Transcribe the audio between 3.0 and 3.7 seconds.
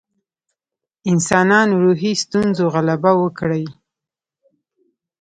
وکړي.